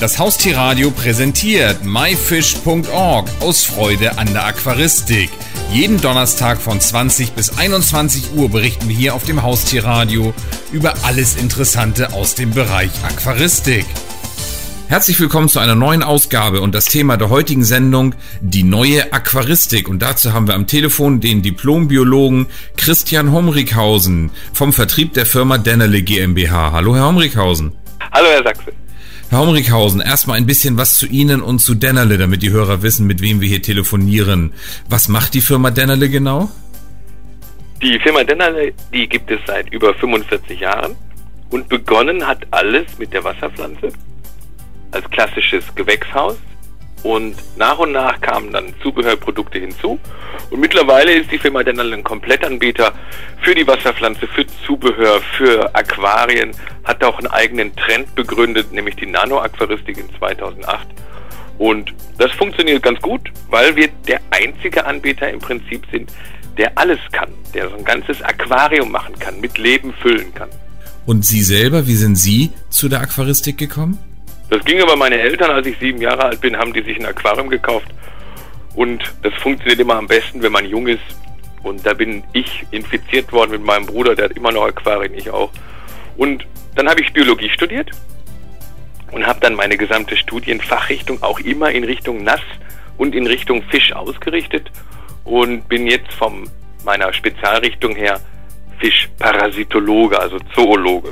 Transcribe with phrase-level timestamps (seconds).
[0.00, 5.30] Das Haustierradio präsentiert myfish.org aus Freude an der Aquaristik.
[5.72, 10.34] Jeden Donnerstag von 20 bis 21 Uhr berichten wir hier auf dem Haustierradio
[10.72, 13.86] über alles Interessante aus dem Bereich Aquaristik.
[14.88, 19.88] Herzlich willkommen zu einer neuen Ausgabe und das Thema der heutigen Sendung, die neue Aquaristik.
[19.88, 26.02] Und dazu haben wir am Telefon den Diplombiologen Christian Homrichhausen vom Vertrieb der Firma Dennerle
[26.02, 26.72] GmbH.
[26.72, 27.72] Hallo, Herr Homrichhausen.
[28.12, 28.83] Hallo, Herr Sachse.
[29.34, 33.04] Herr Homrichhausen, erstmal ein bisschen was zu Ihnen und zu Dennerle, damit die Hörer wissen,
[33.04, 34.52] mit wem wir hier telefonieren.
[34.88, 36.52] Was macht die Firma Dennerle genau?
[37.82, 40.94] Die Firma Dennerle, die gibt es seit über 45 Jahren
[41.50, 43.88] und begonnen hat alles mit der Wasserpflanze
[44.92, 46.36] als klassisches Gewächshaus
[47.04, 50.00] und nach und nach kamen dann Zubehörprodukte hinzu
[50.50, 52.92] und mittlerweile ist die Firma dann ein Komplettanbieter
[53.42, 56.50] für die Wasserpflanze, für Zubehör, für Aquarien,
[56.82, 60.88] hat auch einen eigenen Trend begründet, nämlich die Nano-Aquaristik in 2008
[61.58, 66.10] und das funktioniert ganz gut, weil wir der einzige Anbieter im Prinzip sind,
[66.58, 70.48] der alles kann, der so ein ganzes Aquarium machen kann, mit Leben füllen kann.
[71.06, 73.98] Und Sie selber, wie sind Sie zu der Aquaristik gekommen?
[74.50, 77.06] Das ging über meine Eltern, als ich sieben Jahre alt bin, haben die sich ein
[77.06, 77.86] Aquarium gekauft.
[78.74, 81.02] Und das funktioniert immer am besten, wenn man jung ist.
[81.62, 85.30] Und da bin ich infiziert worden mit meinem Bruder, der hat immer noch Aquarien, ich
[85.30, 85.50] auch.
[86.16, 87.90] Und dann habe ich Biologie studiert
[89.12, 92.42] und habe dann meine gesamte Studienfachrichtung auch immer in Richtung Nass
[92.98, 94.70] und in Richtung Fisch ausgerichtet
[95.24, 96.48] und bin jetzt von
[96.84, 98.20] meiner Spezialrichtung her
[98.78, 101.10] Fischparasitologe, also Zoologe.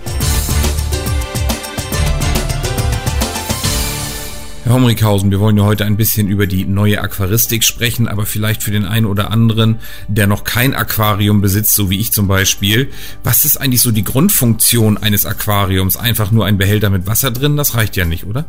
[4.65, 8.63] Herr Homrichhausen, wir wollen ja heute ein bisschen über die neue Aquaristik sprechen, aber vielleicht
[8.63, 12.93] für den einen oder anderen, der noch kein Aquarium besitzt, so wie ich zum Beispiel.
[13.25, 15.97] Was ist eigentlich so die Grundfunktion eines Aquariums?
[15.97, 17.57] Einfach nur ein Behälter mit Wasser drin?
[17.57, 18.45] Das reicht ja nicht, oder?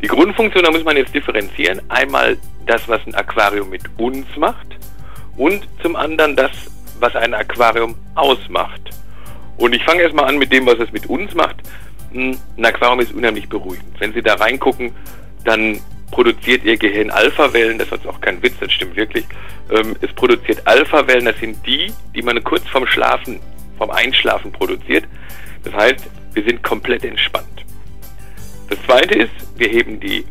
[0.00, 1.80] Die Grundfunktion, da muss man jetzt differenzieren.
[1.88, 4.76] Einmal das, was ein Aquarium mit uns macht
[5.36, 6.52] und zum anderen das,
[7.00, 8.90] was ein Aquarium ausmacht.
[9.56, 11.56] Und ich fange erstmal an mit dem, was es mit uns macht.
[12.16, 13.98] Ein Aquarium ist unheimlich beruhigend.
[13.98, 14.92] Wenn Sie da reingucken,
[15.44, 19.24] dann produziert ihr Gehirn Alpha-Wellen, das ist auch kein Witz, das stimmt wirklich.
[19.70, 23.40] Ähm, es produziert Alpha-Wellen, das sind die, die man kurz vorm Schlafen,
[23.76, 25.04] vom Einschlafen produziert.
[25.64, 27.64] Das heißt, wir sind komplett entspannt.
[28.70, 30.24] Das zweite ist, wir heben die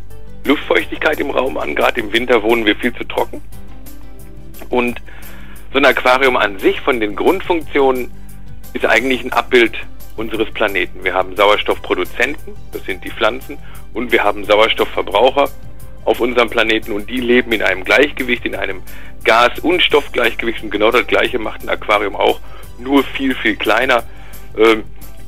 [0.45, 1.75] Luftfeuchtigkeit im Raum an.
[1.75, 3.41] Gerade im Winter wohnen wir viel zu trocken.
[4.69, 5.01] Und
[5.71, 8.11] so ein Aquarium an sich von den Grundfunktionen
[8.73, 9.77] ist eigentlich ein Abbild
[10.15, 11.03] unseres Planeten.
[11.03, 13.57] Wir haben Sauerstoffproduzenten, das sind die Pflanzen,
[13.93, 15.49] und wir haben Sauerstoffverbraucher
[16.05, 18.81] auf unserem Planeten und die leben in einem Gleichgewicht, in einem
[19.23, 22.39] Gas- und Stoffgleichgewicht und genau das gleiche macht ein Aquarium auch,
[22.77, 24.03] nur viel, viel kleiner.
[24.57, 24.83] Ähm,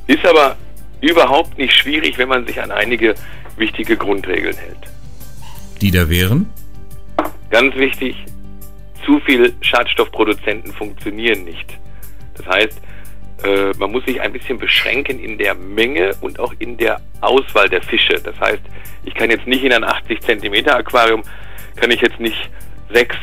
[0.06, 0.56] ist aber
[1.00, 3.14] überhaupt nicht schwierig, wenn man sich an einige
[3.56, 4.78] wichtige Grundregeln hält.
[5.80, 6.46] Die da wären?
[7.50, 8.16] Ganz wichtig,
[9.04, 11.78] zu viel Schadstoffproduzenten funktionieren nicht.
[12.36, 12.80] Das heißt,
[13.44, 17.68] äh, man muss sich ein bisschen beschränken in der Menge und auch in der Auswahl
[17.68, 18.20] der Fische.
[18.22, 18.62] Das heißt,
[19.04, 21.22] ich kann jetzt nicht in ein 80 Zentimeter Aquarium,
[21.76, 22.50] kann ich jetzt nicht
[22.92, 23.16] sechs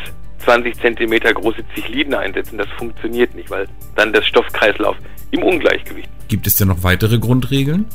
[0.45, 2.57] 20 Zentimeter große Zichliden einsetzen.
[2.57, 4.95] Das funktioniert nicht, weil dann das Stoffkreislauf
[5.31, 6.09] im Ungleichgewicht.
[6.27, 7.85] Gibt es denn noch weitere Grundregeln?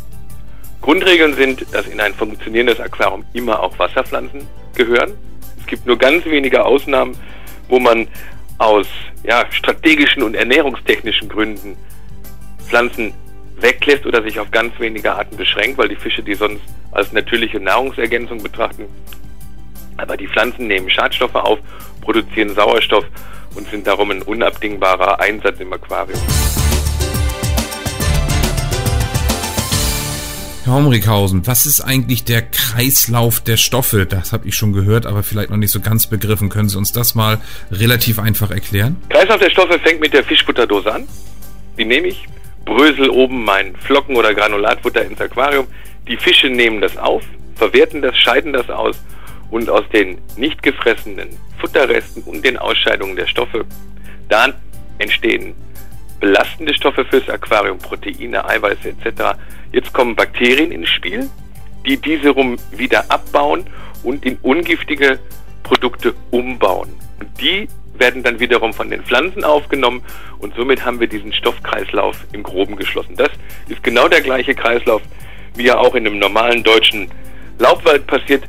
[0.83, 5.13] Grundregeln sind, dass in ein funktionierendes Aquarium immer auch Wasserpflanzen gehören.
[5.59, 7.17] Es gibt nur ganz wenige Ausnahmen,
[7.69, 8.09] wo man
[8.59, 8.87] aus
[9.23, 11.77] ja, strategischen und ernährungstechnischen Gründen
[12.71, 13.13] Pflanzen
[13.57, 17.59] weglässt oder sich auf ganz wenige Arten beschränkt, weil die Fische die sonst als natürliche
[17.59, 18.85] Nahrungsergänzung betrachten.
[19.97, 21.59] Aber die Pflanzen nehmen Schadstoffe auf,
[22.01, 23.05] produzieren Sauerstoff
[23.57, 26.21] und sind darum ein unabdingbarer Einsatz im Aquarium.
[30.65, 34.07] Herr Homrichhausen, was ist eigentlich der Kreislauf der Stoffe?
[34.07, 36.49] Das habe ich schon gehört, aber vielleicht noch nicht so ganz begriffen.
[36.51, 37.39] Können Sie uns das mal
[37.73, 38.97] relativ einfach erklären?
[39.09, 41.09] Kreislauf der Stoffe fängt mit der Fischbutterdose an.
[41.77, 42.29] Die nehme ich,
[42.65, 45.67] brösel oben mein Flocken- oder Granulatfutter ins Aquarium.
[46.09, 47.23] Die Fische nehmen das auf,
[47.57, 49.01] verwerten das, scheiden das aus
[49.51, 53.65] und aus den nicht gefressenen Futterresten und den Ausscheidungen der Stoffe,
[54.29, 54.49] da
[54.99, 55.55] entstehen
[56.21, 59.39] belastende Stoffe fürs Aquarium, Proteine, Eiweiße etc.
[59.73, 61.29] Jetzt kommen Bakterien ins Spiel,
[61.87, 63.65] die diese rum wieder abbauen
[64.03, 65.19] und in ungiftige
[65.63, 66.91] Produkte umbauen.
[67.19, 70.03] Und die werden dann wiederum von den Pflanzen aufgenommen
[70.39, 73.15] und somit haben wir diesen Stoffkreislauf im Groben geschlossen.
[73.17, 73.31] Das
[73.69, 75.03] ist genau der gleiche Kreislauf,
[75.55, 77.09] wie er auch in einem normalen deutschen
[77.59, 78.45] Laubwald passiert.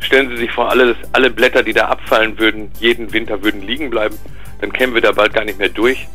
[0.00, 3.90] Stellen Sie sich vor, alle, alle Blätter, die da abfallen würden, jeden Winter würden liegen
[3.90, 4.18] bleiben,
[4.60, 6.06] dann kämen wir da bald gar nicht mehr durch.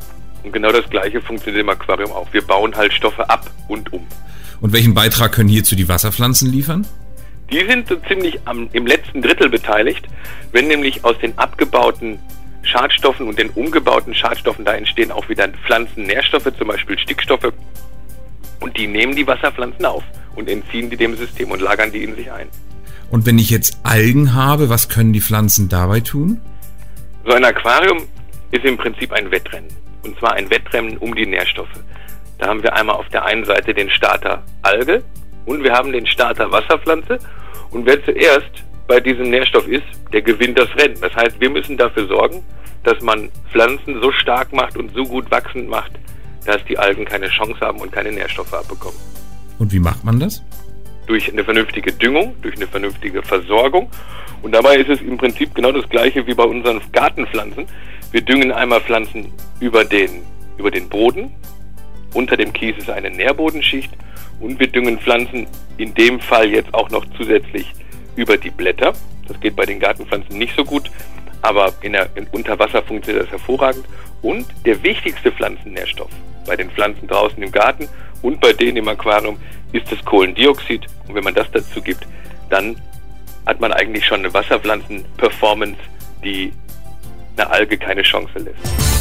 [0.44, 2.32] Und genau das gleiche funktioniert im Aquarium auch.
[2.34, 4.06] Wir bauen halt Stoffe ab und um.
[4.60, 6.86] Und welchen Beitrag können hierzu die Wasserpflanzen liefern?
[7.52, 10.06] Die sind so ziemlich am, im letzten Drittel beteiligt,
[10.52, 12.20] wenn nämlich aus den abgebauten
[12.64, 17.52] Schadstoffen und den umgebauten Schadstoffen, da entstehen auch wieder Pflanzennährstoffe, zum Beispiel Stickstoffe.
[18.60, 20.04] Und die nehmen die Wasserpflanzen auf
[20.36, 22.48] und entziehen die dem System und lagern die in sich ein.
[23.10, 26.40] Und wenn ich jetzt Algen habe, was können die Pflanzen dabei tun?
[27.26, 28.08] So ein Aquarium
[28.52, 29.70] ist im Prinzip ein Wettrennen.
[30.04, 31.80] Und zwar ein Wettrennen um die Nährstoffe.
[32.38, 35.04] Da haben wir einmal auf der einen Seite den Starter Alge
[35.46, 37.20] und wir haben den Starter Wasserpflanze.
[37.72, 40.98] Und wer zuerst bei diesem Nährstoff ist, der gewinnt das Rennen.
[41.02, 42.44] Das heißt, wir müssen dafür sorgen,
[42.84, 45.92] dass man Pflanzen so stark macht und so gut wachsend macht,
[46.46, 48.98] dass die Algen keine Chance haben und keine Nährstoffe abbekommen.
[49.60, 50.44] Und wie macht man das?
[51.06, 53.90] Durch eine vernünftige Düngung, durch eine vernünftige Versorgung.
[54.42, 57.66] Und dabei ist es im Prinzip genau das gleiche wie bei unseren Gartenpflanzen.
[58.12, 60.24] Wir düngen einmal Pflanzen über den,
[60.58, 61.32] über den Boden.
[62.14, 63.92] Unter dem Kies ist eine Nährbodenschicht.
[64.40, 65.46] Und wir düngen Pflanzen
[65.78, 67.72] in dem Fall jetzt auch noch zusätzlich
[68.16, 68.94] über die Blätter.
[69.28, 70.90] Das geht bei den Gartenpflanzen nicht so gut,
[71.42, 73.86] aber in der, in Unterwasser funktioniert das hervorragend.
[74.22, 76.12] Und der wichtigste Pflanzennährstoff
[76.46, 77.88] bei den Pflanzen draußen im Garten
[78.22, 79.38] und bei denen im Aquarium
[79.72, 80.86] ist das Kohlendioxid.
[81.08, 82.06] Und wenn man das dazu gibt,
[82.50, 82.80] dann
[83.46, 85.80] hat man eigentlich schon eine Wasserpflanzen-Performance,
[86.24, 86.54] die
[87.38, 89.01] einer Alge keine Chance lässt.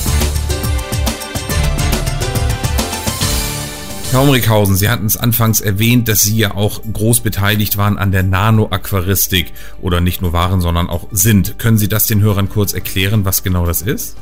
[4.12, 8.10] Herr Umrikhausen, Sie hatten es anfangs erwähnt, dass Sie ja auch groß beteiligt waren an
[8.10, 11.60] der Nano-Aquaristik oder nicht nur waren, sondern auch sind.
[11.60, 14.16] Können Sie das den Hörern kurz erklären, was genau das ist?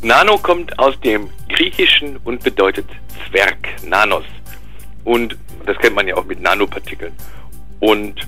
[0.00, 2.86] Nano kommt aus dem Griechischen und bedeutet
[3.28, 4.24] Zwerg, Nanos.
[5.04, 5.36] Und
[5.66, 7.12] das kennt man ja auch mit Nanopartikeln.
[7.80, 8.26] Und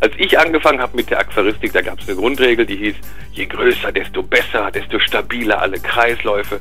[0.00, 2.96] als ich angefangen habe mit der Aquaristik, da gab es eine Grundregel, die hieß,
[3.34, 6.58] je größer, desto besser, desto stabiler alle Kreisläufe.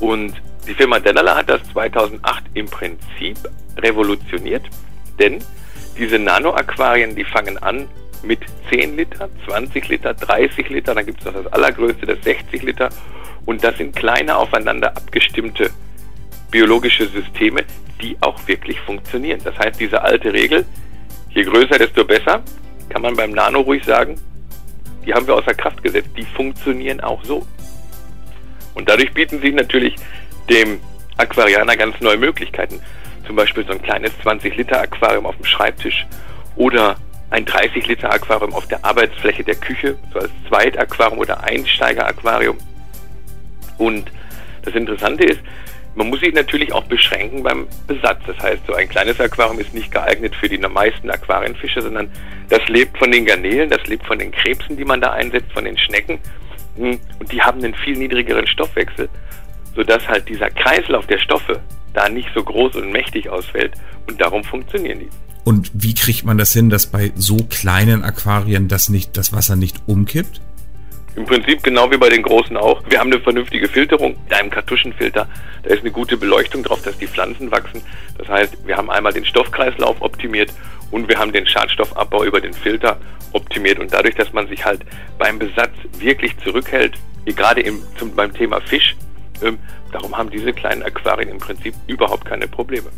[0.00, 0.34] Und
[0.66, 3.38] die Firma Dennerler hat das 2008 im Prinzip
[3.78, 4.64] revolutioniert,
[5.18, 5.38] denn
[5.96, 7.88] diese Nano-Aquarien, die fangen an
[8.22, 8.40] mit
[8.70, 12.88] 10 Liter, 20 Liter, 30 Liter, dann gibt es noch das allergrößte, das 60 Liter
[13.46, 15.70] und das sind kleine aufeinander abgestimmte
[16.50, 17.64] biologische Systeme,
[18.00, 19.40] die auch wirklich funktionieren.
[19.42, 20.64] Das heißt, diese alte Regel,
[21.30, 22.42] je größer, desto besser,
[22.88, 24.20] kann man beim Nano ruhig sagen,
[25.04, 27.44] die haben wir außer Kraft gesetzt, die funktionieren auch so.
[28.74, 29.96] Und dadurch bieten sich natürlich
[30.48, 30.80] dem
[31.16, 32.80] Aquarianer ganz neue Möglichkeiten.
[33.26, 36.06] Zum Beispiel so ein kleines 20-Liter-Aquarium auf dem Schreibtisch
[36.56, 36.96] oder
[37.30, 42.58] ein 30-Liter-Aquarium auf der Arbeitsfläche der Küche, so als Zweitaquarium oder Einsteiger-Aquarium.
[43.78, 44.10] Und
[44.62, 45.40] das Interessante ist,
[45.94, 48.20] man muss sich natürlich auch beschränken beim Besatz.
[48.26, 52.10] Das heißt, so ein kleines Aquarium ist nicht geeignet für die meisten Aquarienfische, sondern
[52.48, 55.64] das lebt von den Garnelen, das lebt von den Krebsen, die man da einsetzt, von
[55.64, 56.18] den Schnecken.
[56.76, 59.08] Und die haben einen viel niedrigeren Stoffwechsel
[59.74, 61.60] sodass halt dieser Kreislauf der Stoffe
[61.94, 63.72] da nicht so groß und mächtig ausfällt
[64.08, 65.08] und darum funktionieren die.
[65.44, 69.56] Und wie kriegt man das hin, dass bei so kleinen Aquarien das nicht, das Wasser
[69.56, 70.40] nicht umkippt?
[71.14, 72.82] Im Prinzip genau wie bei den großen auch.
[72.88, 75.28] Wir haben eine vernünftige Filterung mit einem Kartuschenfilter.
[75.62, 77.82] Da ist eine gute Beleuchtung drauf, dass die Pflanzen wachsen.
[78.16, 80.54] Das heißt, wir haben einmal den Stoffkreislauf optimiert
[80.92, 82.98] und wir haben den Schadstoffabbau über den Filter
[83.32, 83.80] optimiert.
[83.80, 84.82] Und dadurch, dass man sich halt
[85.18, 86.94] beim Besatz wirklich zurückhält,
[87.24, 88.94] gerade im, zum, beim Thema Fisch,
[89.42, 89.58] ähm,
[89.90, 92.90] darum haben diese kleinen Aquarien im Prinzip überhaupt keine Probleme.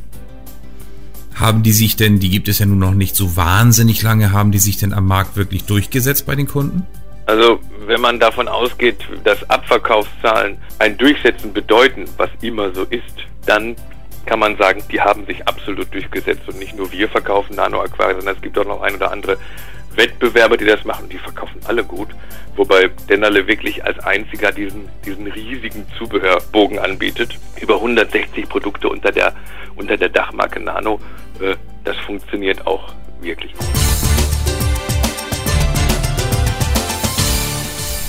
[1.35, 4.53] Haben die sich denn, die gibt es ja nun noch nicht so wahnsinnig lange, haben
[4.53, 6.87] die sich denn am Markt wirklich durchgesetzt bei den Kunden?
[7.27, 13.15] Also wenn man davon ausgeht, dass Abverkaufszahlen ein Durchsetzen bedeuten, was immer so ist,
[13.47, 13.77] dann
[14.27, 18.37] kann man sagen, die haben sich absolut durchgesetzt und nicht nur wir verkaufen Nano-Aquarien, sondern
[18.37, 19.39] es gibt auch noch ein oder andere
[19.95, 22.09] Wettbewerber, die das machen, die verkaufen alle gut.
[22.57, 27.39] Wobei Dennerle wirklich als einziger diesen, diesen riesigen Zubehörbogen anbietet.
[27.61, 29.35] Über 160 Produkte unter der,
[29.77, 31.01] unter der Dachmarke Nano.
[31.41, 33.53] Äh, das funktioniert auch wirklich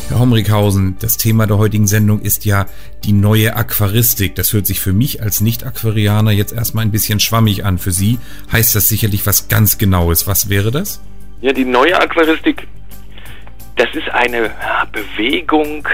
[0.07, 2.67] Herr Homrikhausen, das Thema der heutigen Sendung ist ja
[3.03, 4.35] die neue Aquaristik.
[4.35, 7.79] Das hört sich für mich als Nicht-Aquarianer jetzt erstmal ein bisschen schwammig an.
[7.79, 8.19] Für Sie
[8.51, 10.27] heißt das sicherlich was ganz Genaues.
[10.27, 11.01] Was wäre das?
[11.41, 12.67] Ja, die neue Aquaristik,
[13.77, 14.51] das ist eine
[14.91, 15.87] Bewegung,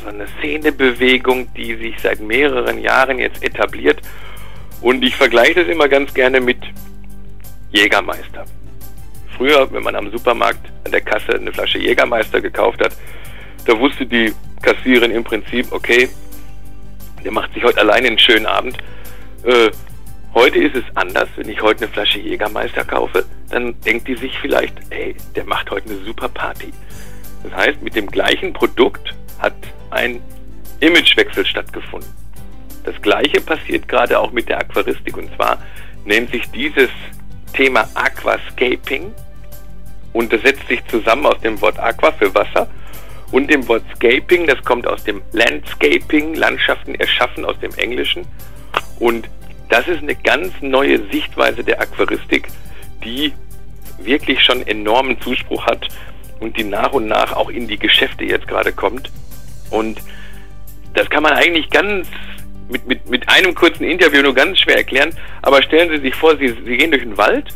[0.00, 4.00] so eine Szenebewegung, die sich seit mehreren Jahren jetzt etabliert.
[4.80, 6.58] Und ich vergleiche das immer ganz gerne mit
[7.72, 8.44] Jägermeister.
[9.36, 12.92] Früher, wenn man am Supermarkt an der Kasse eine Flasche Jägermeister gekauft hat,
[13.66, 14.32] da wusste die
[14.62, 16.08] Kassierin im Prinzip, okay,
[17.24, 18.78] der macht sich heute alleine einen schönen Abend.
[19.44, 19.70] Äh,
[20.36, 21.30] Heute ist es anders.
[21.36, 25.70] Wenn ich heute eine Flasche Jägermeister kaufe, dann denkt die sich vielleicht, ey, der macht
[25.70, 26.74] heute eine super Party.
[27.42, 29.54] Das heißt, mit dem gleichen Produkt hat
[29.88, 30.20] ein
[30.80, 32.10] Imagewechsel stattgefunden.
[32.84, 35.16] Das gleiche passiert gerade auch mit der Aquaristik.
[35.16, 35.56] Und zwar
[36.04, 36.90] nennt sich dieses
[37.54, 39.14] Thema Aquascaping
[40.12, 42.68] und das setzt sich zusammen aus dem Wort Aqua für Wasser
[43.32, 48.26] und dem Wort Scaping, das kommt aus dem Landscaping, Landschaften erschaffen aus dem Englischen.
[48.98, 49.28] Und
[49.68, 52.48] das ist eine ganz neue Sichtweise der Aquaristik,
[53.04, 53.32] die
[53.98, 55.88] wirklich schon enormen Zuspruch hat
[56.40, 59.10] und die nach und nach auch in die Geschäfte jetzt gerade kommt.
[59.70, 60.00] Und
[60.94, 62.06] das kann man eigentlich ganz
[62.68, 65.10] mit, mit, mit einem kurzen Interview nur ganz schwer erklären.
[65.42, 67.48] Aber stellen Sie sich vor, Sie, Sie gehen durch den Wald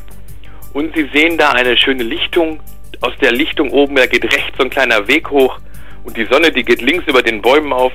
[0.73, 2.61] und Sie sehen da eine schöne Lichtung.
[3.01, 5.59] Aus der Lichtung oben, da geht rechts so ein kleiner Weg hoch
[6.05, 7.93] und die Sonne, die geht links über den Bäumen auf.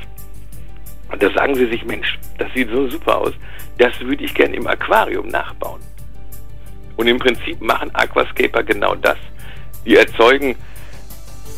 [1.12, 3.34] Und da sagen Sie sich, Mensch, das sieht so super aus.
[3.78, 5.82] Das würde ich gerne im Aquarium nachbauen.
[6.96, 9.18] Und im Prinzip machen Aquascaper genau das.
[9.86, 10.56] Die erzeugen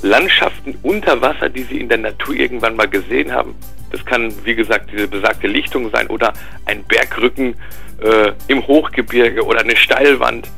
[0.02, 3.56] Landschaften unter Wasser, die sie in der Natur irgendwann mal gesehen haben.
[3.92, 6.34] Das kann, wie gesagt, diese besagte Lichtung sein oder
[6.66, 7.56] ein Bergrücken
[8.02, 10.50] äh, im Hochgebirge oder eine Steilwand.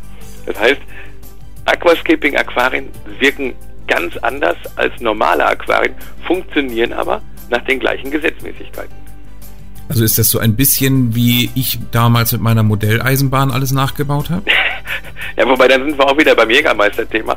[0.45, 0.81] Das heißt,
[1.69, 3.53] Aquascaping Aquarien wirken
[3.87, 5.95] ganz anders als normale Aquarien,
[6.25, 8.95] funktionieren aber nach den gleichen Gesetzmäßigkeiten.
[9.89, 14.43] Also ist das so ein bisschen wie ich damals mit meiner Modelleisenbahn alles nachgebaut habe?
[15.37, 17.35] ja, wobei dann sind wir auch wieder beim Jägermeister-Thema.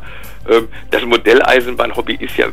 [0.48, 2.48] Ähm, das Modelleisenbahn-Hobby ist ja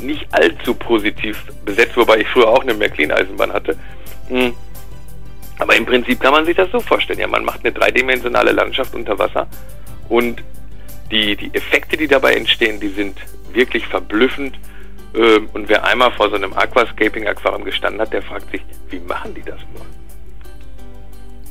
[0.00, 3.76] nicht allzu positiv besetzt, wobei ich früher auch eine Märklin-Eisenbahn hatte.
[4.28, 4.54] Hm.
[5.58, 7.20] Aber im Prinzip kann man sich das so vorstellen.
[7.20, 9.46] Ja, man macht eine dreidimensionale Landschaft unter Wasser
[10.08, 10.42] und
[11.12, 13.16] die, die Effekte, die dabei entstehen, die sind
[13.52, 14.58] wirklich verblüffend.
[15.14, 19.34] Ähm, und wer einmal vor so einem Aquascaping-Aquarium gestanden hat, der fragt sich, wie machen
[19.34, 19.86] die das nur?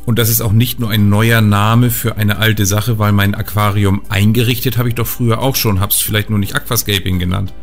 [0.05, 3.35] Und das ist auch nicht nur ein neuer Name für eine alte Sache, weil mein
[3.35, 7.53] Aquarium eingerichtet habe ich doch früher auch schon, habe es vielleicht nur nicht Aquascaping genannt.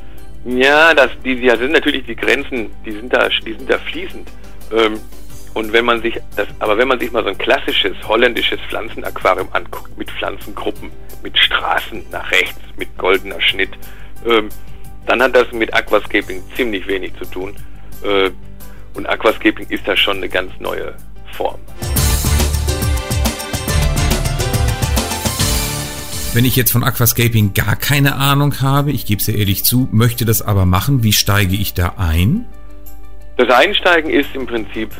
[0.44, 4.28] Ja, das, die, ja, sind natürlich die Grenzen, die sind da, die sind da fließend.
[4.72, 5.00] Ähm,
[5.54, 9.48] und wenn man sich das, aber wenn man sich mal so ein klassisches holländisches Pflanzenaquarium
[9.52, 10.90] anguckt, mit Pflanzengruppen,
[11.22, 13.70] mit Straßen nach rechts, mit goldener Schnitt,
[14.26, 14.48] ähm,
[15.06, 17.56] dann hat das mit Aquascaping ziemlich wenig zu tun.
[18.02, 18.30] Äh,
[18.94, 20.94] und Aquascaping ist da schon eine ganz neue
[21.32, 21.60] Form.
[26.34, 29.88] Wenn ich jetzt von Aquascaping gar keine Ahnung habe, ich gebe es ja ehrlich zu,
[29.92, 32.44] möchte das aber machen, wie steige ich da ein?
[33.38, 34.90] Das Einsteigen ist im Prinzip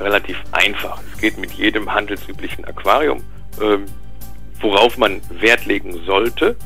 [0.00, 1.00] relativ einfach.
[1.12, 3.22] Es geht mit jedem handelsüblichen Aquarium.
[3.60, 3.84] Ähm,
[4.60, 6.56] worauf man Wert legen sollte,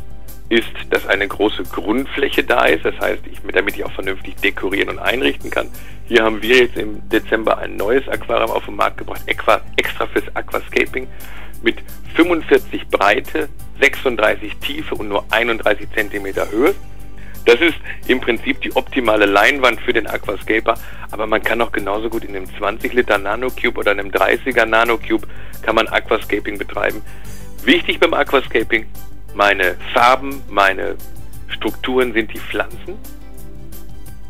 [0.49, 2.85] ist, dass eine große Grundfläche da ist.
[2.85, 5.71] Das heißt, ich, damit ich auch vernünftig dekorieren und einrichten kann.
[6.07, 10.37] Hier haben wir jetzt im Dezember ein neues Aquarium auf den Markt gebracht, extra fürs
[10.37, 11.09] Aquascaping
[11.63, 11.77] mit
[12.15, 13.49] 45 Breite,
[13.81, 16.75] 36 Tiefe und nur 31 Zentimeter Höhe.
[17.45, 17.75] Das ist
[18.07, 20.75] im Prinzip die optimale Leinwand für den Aquascaper,
[21.11, 25.27] aber man kann auch genauso gut in einem 20 Liter Nanocube oder einem 30er Nanocube
[25.63, 27.03] kann man Aquascaping betreiben.
[27.63, 28.87] Wichtig beim Aquascaping,
[29.35, 30.97] meine Farben, meine
[31.49, 32.99] Strukturen sind die Pflanzen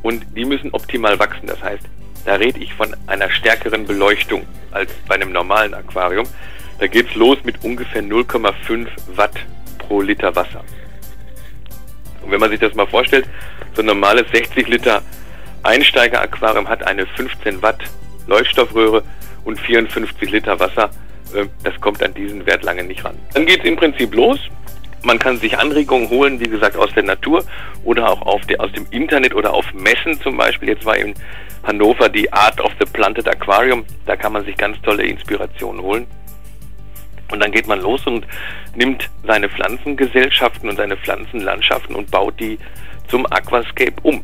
[0.02, 1.46] und die müssen optimal wachsen.
[1.46, 1.84] Das heißt,
[2.24, 4.42] da rede ich von einer stärkeren Beleuchtung
[4.72, 6.26] als bei einem normalen Aquarium.
[6.80, 9.36] Da geht es los mit ungefähr 0,5 Watt
[9.78, 10.64] pro Liter Wasser.
[12.24, 13.26] Und wenn man sich das mal vorstellt,
[13.74, 15.02] so ein normales 60 Liter
[15.62, 17.82] Einsteiger-Aquarium hat eine 15 Watt
[18.26, 19.02] Leuchtstoffröhre
[19.44, 20.90] und 54 Liter Wasser.
[21.34, 23.16] Ähm, das kommt an diesen Wert lange nicht ran.
[23.34, 24.38] Dann geht es im Prinzip los.
[25.02, 27.44] Man kann sich Anregungen holen, wie gesagt, aus der Natur
[27.84, 30.70] oder auch der, aus dem Internet oder auf Messen zum Beispiel.
[30.70, 31.14] Jetzt war in
[31.62, 33.84] Hannover die Art of the Planted Aquarium.
[34.06, 36.06] Da kann man sich ganz tolle Inspirationen holen.
[37.30, 38.26] Und dann geht man los und
[38.76, 42.58] nimmt seine Pflanzengesellschaften und seine Pflanzenlandschaften und baut die
[43.08, 44.22] zum Aquascape um.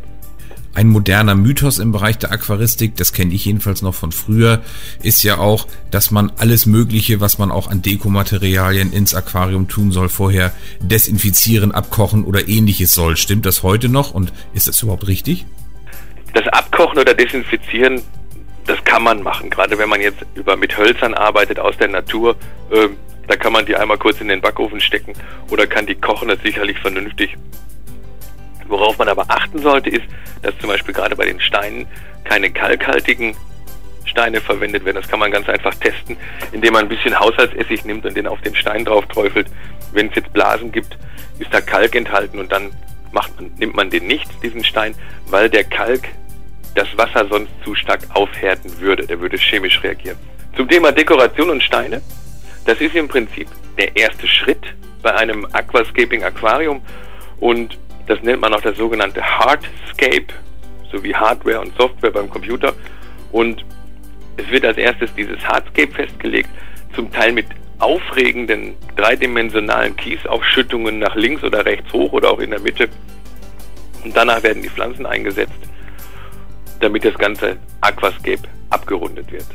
[0.73, 4.62] Ein moderner Mythos im Bereich der Aquaristik, das kenne ich jedenfalls noch von früher,
[5.02, 9.90] ist ja auch, dass man alles Mögliche, was man auch an Dekomaterialien ins Aquarium tun
[9.90, 13.16] soll, vorher desinfizieren, abkochen oder ähnliches soll.
[13.16, 15.45] Stimmt das heute noch und ist das überhaupt richtig?
[16.35, 18.02] Das Abkochen oder Desinfizieren
[18.71, 22.37] das kann man machen, gerade wenn man jetzt über mit Hölzern arbeitet aus der Natur.
[22.71, 22.88] Äh,
[23.30, 25.12] da kann man die einmal kurz in den Backofen stecken
[25.50, 27.37] oder kann die kochen, das ist sicherlich vernünftig.
[28.66, 30.04] Worauf man aber achten sollte, ist,
[30.42, 31.87] dass zum Beispiel gerade bei den Steinen
[32.25, 33.37] keine kalkhaltigen
[34.04, 34.96] Steine verwendet werden.
[34.96, 36.16] Das kann man ganz einfach testen,
[36.50, 39.46] indem man ein bisschen Haushaltsessig nimmt und den auf den Stein drauf träufelt.
[39.92, 40.99] Wenn es jetzt Blasen gibt,
[41.38, 42.72] ist da Kalk enthalten und dann
[43.12, 43.25] man,
[43.58, 44.96] nimmt man den nicht, diesen Stein,
[45.26, 46.08] weil der Kalk
[46.75, 49.06] das Wasser sonst zu stark aufhärten würde.
[49.06, 50.18] Der würde chemisch reagieren.
[50.56, 52.02] Zum Thema Dekoration und Steine.
[52.64, 53.49] Das ist im Prinzip
[53.79, 54.62] der erste Schritt
[55.02, 56.83] bei einem Aquascaping Aquarium
[57.38, 60.26] und das nennt man auch das sogenannte Hardscape,
[60.90, 62.75] sowie Hardware und Software beim Computer.
[63.31, 63.64] Und
[64.37, 66.50] es wird als erstes dieses Hardscape festgelegt,
[66.95, 67.47] zum Teil mit
[67.79, 72.88] aufregenden dreidimensionalen Kiesaufschüttungen nach links oder rechts hoch oder auch in der Mitte.
[74.05, 75.52] Und danach werden die Pflanzen eingesetzt,
[76.81, 79.47] damit das ganze Aquascape abgerundet wird.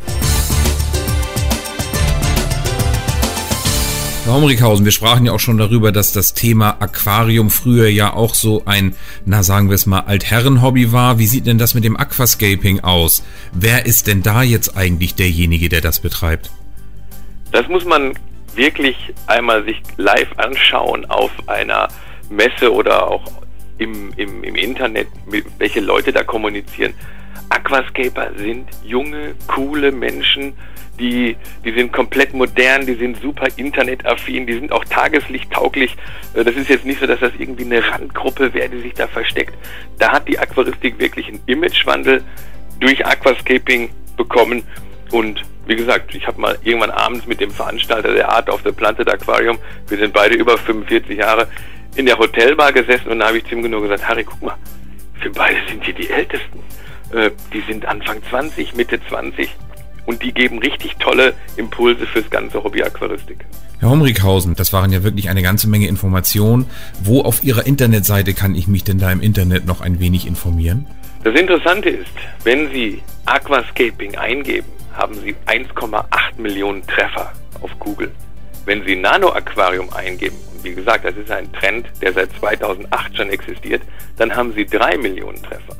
[4.26, 8.34] Herr Homrichhausen, wir sprachen ja auch schon darüber, dass das Thema Aquarium früher ja auch
[8.34, 11.20] so ein, na sagen wir es mal, Altherren-Hobby war.
[11.20, 13.24] Wie sieht denn das mit dem Aquascaping aus?
[13.54, 16.50] Wer ist denn da jetzt eigentlich derjenige, der das betreibt?
[17.52, 18.14] Das muss man
[18.56, 18.96] wirklich
[19.28, 21.88] einmal sich live anschauen auf einer
[22.32, 23.32] Messe oder auch
[23.78, 25.08] im, im, im Internet,
[25.60, 26.96] welche Leute da kommunizieren.
[27.50, 30.54] Aquascaper sind junge, coole Menschen,
[31.00, 35.96] die, die sind komplett modern, die sind super internetaffin, die sind auch tageslichttauglich.
[36.34, 39.08] Äh, das ist jetzt nicht so, dass das irgendwie eine Randgruppe wäre, die sich da
[39.08, 39.54] versteckt.
[40.00, 42.24] Da hat die Aquaristik wirklich einen Imagewandel
[42.80, 44.64] durch Aquascaping bekommen.
[45.12, 48.72] Und wie gesagt, ich habe mal irgendwann abends mit dem Veranstalter der Art of the
[48.72, 51.48] Planted Aquarium, wir sind beide über 45 Jahre,
[51.96, 54.56] in der Hotelbar gesessen und da habe ich ihm genau gesagt, Harry, guck mal,
[55.22, 56.60] wir beide sind hier die Ältesten.
[57.14, 59.50] Äh, die sind Anfang 20, Mitte 20
[60.06, 63.46] und die geben richtig tolle Impulse fürs ganze Hobby Aquaristik.
[63.80, 66.66] Herr Homrichhausen, das waren ja wirklich eine ganze Menge Informationen.
[67.04, 70.88] Wo auf Ihrer Internetseite kann ich mich denn da im Internet noch ein wenig informieren?
[71.24, 72.12] Das Interessante ist,
[72.44, 76.06] wenn Sie Aquascaping eingeben, haben Sie 1,8
[76.38, 78.12] Millionen Treffer auf Google.
[78.66, 83.18] Wenn Sie Nano Aquarium eingeben, und wie gesagt, das ist ein Trend, der seit 2008
[83.18, 83.82] schon existiert,
[84.18, 85.76] dann haben Sie 3 Millionen Treffer.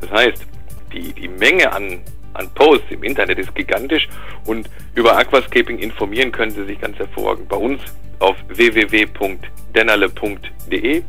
[0.00, 0.46] Das heißt,
[0.92, 2.00] die, die Menge an
[2.38, 4.08] an Posts im Internet ist gigantisch
[4.46, 7.80] und über Aquascaping informieren können Sie sich ganz hervorragend bei uns
[8.18, 11.02] auf www.dennerle.de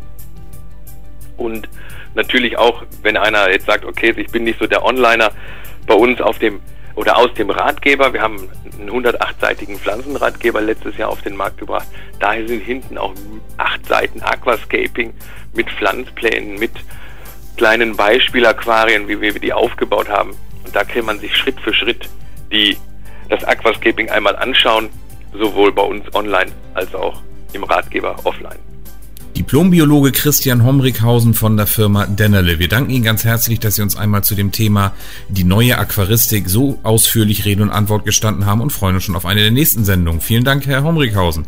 [1.38, 1.68] und
[2.16, 5.32] natürlich auch, wenn einer jetzt sagt, okay, ich bin nicht so der Onliner,
[5.88, 6.60] bei uns auf dem
[6.96, 8.12] oder aus dem Ratgeber.
[8.14, 11.88] Wir haben einen 108-seitigen Pflanzenratgeber letztes Jahr auf den Markt gebracht.
[12.20, 13.14] Daher sind hinten auch
[13.58, 15.14] acht Seiten Aquascaping
[15.54, 16.74] mit Pflanzplänen, mit
[17.56, 20.36] kleinen Beispielaquarien, wie wir die aufgebaut haben.
[20.70, 22.08] Und da kann man sich Schritt für Schritt
[22.52, 22.78] die,
[23.28, 24.90] das Aquascaping einmal anschauen,
[25.34, 28.60] sowohl bei uns online als auch im Ratgeber offline.
[29.36, 32.60] Diplombiologe Christian Homrichhausen von der Firma Dennerle.
[32.60, 34.94] Wir danken Ihnen ganz herzlich, dass Sie uns einmal zu dem Thema
[35.28, 39.26] die neue Aquaristik so ausführlich Rede und Antwort gestanden haben und freuen uns schon auf
[39.26, 40.22] eine der nächsten Sendungen.
[40.22, 41.48] Vielen Dank, Herr Homrichhausen.